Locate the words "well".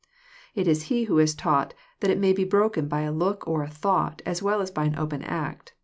4.41-4.59